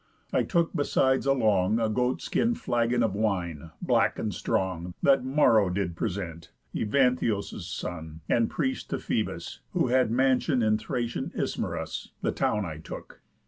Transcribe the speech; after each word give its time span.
I 0.33 0.41
took 0.41 0.73
besides 0.73 1.27
along 1.27 1.79
A 1.79 1.87
goat 1.87 2.23
skin 2.23 2.55
flagon 2.55 3.03
of 3.03 3.13
wine, 3.13 3.69
black 3.83 4.17
and 4.17 4.33
strong, 4.33 4.95
That 5.03 5.23
Maro 5.23 5.69
did 5.69 5.95
present, 5.95 6.49
Evantheus' 6.75 7.67
son, 7.67 8.21
And 8.27 8.49
priest 8.49 8.89
to 8.89 8.95
Phœbus, 8.95 9.59
who 9.73 9.89
had 9.89 10.09
mansión 10.09 10.65
In 10.65 10.79
Thracian 10.79 11.31
Ismarus 11.35 12.09
(the 12.23 12.31
town 12.31 12.65
I 12.65 12.79
took). 12.79 13.21